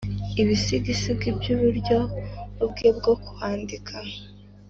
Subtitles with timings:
[0.41, 1.99] ibisigisigi byuburyo
[2.69, 3.95] bwe bwo kwandika